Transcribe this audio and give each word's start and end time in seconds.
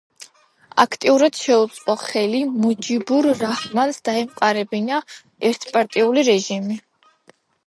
აქტიურად 0.83 1.41
შეუწყო 1.41 1.95
ხელი 2.03 2.39
მუჯიბურ 2.63 3.27
რაჰმანს 3.43 4.01
დაემყარებინა 4.11 5.03
ერთპარტიული 5.53 6.27
რეჟიმი. 6.33 6.81